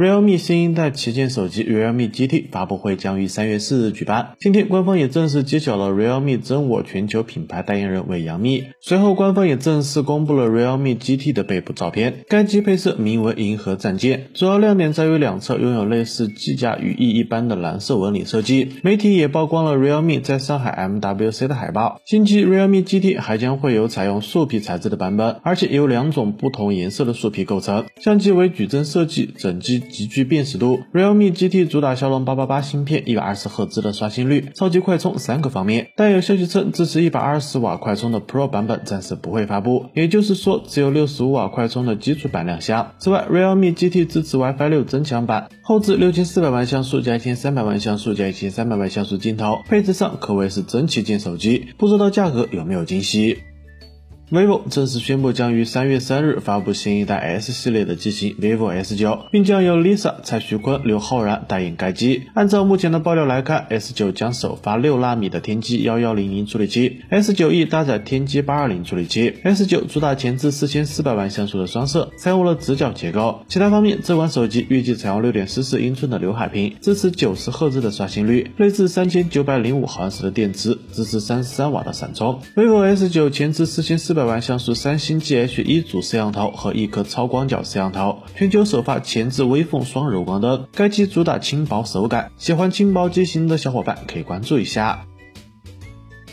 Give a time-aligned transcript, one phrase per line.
[0.00, 4.30] Realme 新一代旗舰手机 realme GT 发布会将于三月四日举办。
[4.40, 8.64] 今天，官方也正式揭晓了 realme 真我全球品牌代言人为杨幂。
[8.80, 12.24] 随后，官方也正式公布了 realme GT 的背部照片。
[12.30, 18.70] 该机配色名为银河战舰，主要亮点在于两侧拥有类似机甲羽翼一般的蓝色纹理设计。
[18.82, 22.00] 媒体也曝光了 realme 在上海 MWC 的海报。
[22.06, 27.84] 新机 realme GT 还将会有采用树皮材质的版本，而且由两种不同颜色的树皮构成。
[28.00, 29.82] 相机为矩阵设计，整机。
[29.90, 35.88] 极具辨识度，realme GT 主打骁龙八八八芯片，一百二十赫兹的刷新率，超级快充三个方面。
[35.96, 42.92] 但有消息称，支持一百二十瓦快充的 Pro 版本暂时不会发布，也就是说，只有六十五瓦快充的基础版亮相。
[42.98, 51.66] 此外，realme GT 支持 WiFi 六增强版，后置六千四百万像素加一千三百万像素加一千三百万像素镜头，配置上可谓是真旗舰手机。
[51.76, 53.38] 不知道价格有没有惊喜
[54.30, 62.22] ？vivo 正式宣布将于三月三日发布新一代 S 系列的机型 vivo S9，并将由 Lisa、蔡徐坤、刘昊然代言该机。
[62.34, 69.34] 按照目前的爆料来看，S9 将首发六纳米的天玑幺幺零零处理器，S9e 搭载天玑八二零处理器。
[69.42, 73.40] S9 主打前置四千四百万像素的双摄，采用了直角结构。
[73.48, 82.40] 其他方面，这款手机预计采用六点四四英寸的刘海屏，支持九十赫兹的刷新率，内置三千九百零五毫安时的电池，支持三十三瓦的闪充。
[82.54, 84.19] vivo S9 前置四千四百。
[84.20, 90.66] 百万像素三星 GH 一组摄像头和一颗超广角摄像头，全球首发前置微缝双柔光灯。
[90.74, 95.06] 该机主打轻薄手感，喜欢轻薄机型的小伙伴可以关注一下。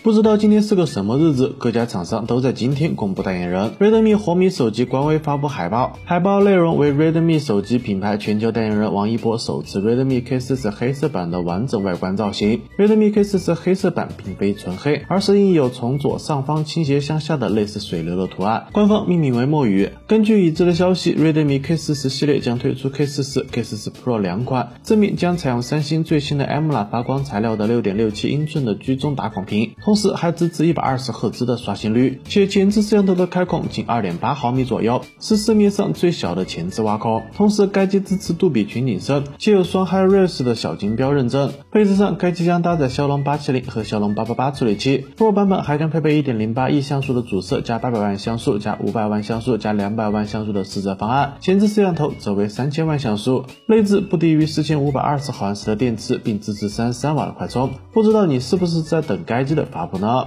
[0.03, 3.71] 不知道今天是个什么日子，各家厂商都在今天公布代言人。
[3.79, 12.61] Redmi 红米手机官微发布海报，海报内容为 Redmi 手机品牌全球代言人王一博首次 Redmi K40 黑色版的完整外观造型。
[12.77, 19.89] Redmi K40 黑色版并非纯黑，而是印有从左上方倾斜向下的类似水流的图案，官方命名为墨鱼。
[20.07, 37.23] 根据已知的消息，Redmi K40 系列将推出 K40、K40 Pro 两款，正面将采用三星最新的 AMOLED 发光材料的6.67英寸的居中打孔屏，同时还支持一百二十赫兹的刷新率，且前置摄像头的开孔仅二点八毫米左右，是市面上最小的前置挖孔。
[37.35, 41.51] 同时，该机支持杜比全景声，且有双 HiRes 的小金标认证。
[41.71, 57.69] 配置上，该机将搭载骁龙八七零和骁龙八八八处理器，Pro 版本还将配备一点零八亿像素的主摄加八百万像素加五百万像素加两百万像素的四摄方案，前置摄像头则为三千万像素，内置不低于四千五百二十毫安时的电池，并支持三十三瓦的快充。
[57.93, 60.25] 不知道你是不是在等该机的发布呢？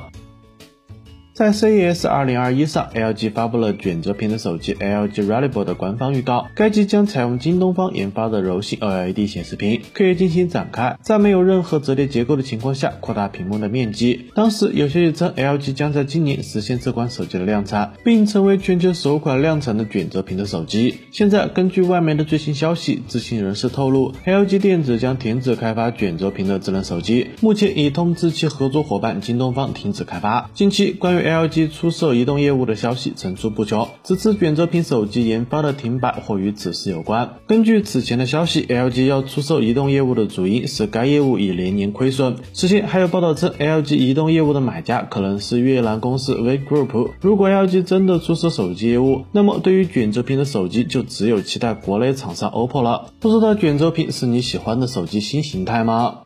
[1.33, 6.49] 在 CES 2021上，LG 发布了卷轴屏的手机 LG Reliable 的官方预告。
[6.55, 14.27] 该机将采用京东方研发的柔性 OLED 显示屏，可以进行展开，在没有任何折叠结构的情况下扩大屏幕的面积。
[14.35, 20.99] 当时有消息称，LG 将在今年实现这款手机的量产，并成为全球首款量产的卷轴屏的手机。
[21.13, 30.51] 现在，根据外媒的最新消息，知情人士透露，LG 电子将停止开发卷轴屏的智能手机，目前已通知其合作伙伴京东方停止开发。
[30.53, 37.37] 近期关于 LG 出售移动业务的消息层出不穷，此次卷轴屏手机研发的停摆或与此事有关。
[37.47, 42.37] 根据此前的消息，LG 要出售移动业务的主因是该业务已连年亏损。
[42.53, 47.11] 此前还有报道称，LG 移动业务的买家可能是越南公司 V Group。
[47.21, 53.13] 如果 LG 真的出售手机业务，那么对于卷轴屏的手机就只有期待国内厂商 OPPO 了。
[53.21, 56.19] 不知道卷轴屏是你喜欢的手机新形态吗？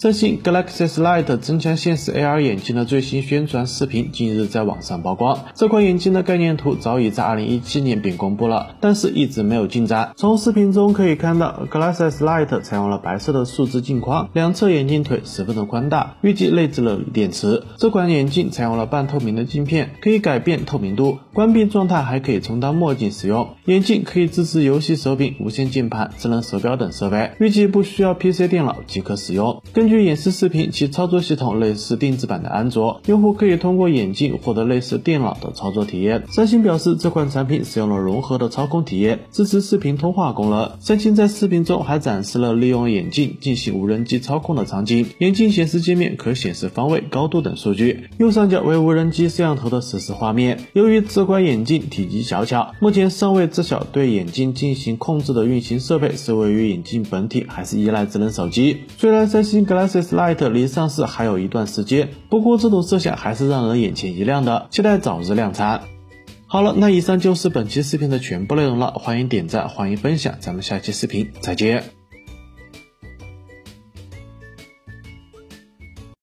[0.00, 5.38] 三星 Galaxy S Light 增强现实 AR 眼镜的最新宣传视频近日在网上曝光。
[5.54, 10.12] 这款眼镜的概念图早已在2017年便公布了，但是一直没有进展。
[10.16, 17.64] 从视频中可以看到，Galaxy S Light 采用了白色的数字镜框，两侧眼镜腿十分的宽大，预计内置了锂电池。
[17.76, 23.50] 这款眼镜采用了半透明的镜片，可以改变透明度，关闭状态还可以充当墨镜使用。
[23.66, 29.62] 眼镜可以支持游戏手柄、无线键盘、智能手表等设备，预计不需要 PC 电脑即可使用。
[29.74, 36.22] 根根据演示视频，其操作系统类似定制版的安卓，用户可以通过眼镜获得类似电脑的操作体验。
[36.30, 40.70] 三星表示，这款产品使用了融合的操控体验，支持视频通话功能。
[40.78, 45.04] 三星在视频中还展示了利用眼镜进行无人机操控的场景。
[45.18, 48.04] 眼镜显示界面可显示方位、高度等数据。
[48.18, 50.60] 右上角为无人机摄像头的实时画面。
[50.72, 58.82] 由于这款眼镜体积小巧，目前尚未知晓对眼镜进行控制的运行设备是位于眼镜本体，还是依赖智能手机。
[58.96, 65.82] 虽然三星 S7 Lite 离上市还有一段时间，不过这种设想还是让人眼前一亮的，期待早日量产。
[66.46, 71.99] 好了，那以上就是本期视频的全部内容了，欢迎点赞，欢迎分享，咱们下期视频再见。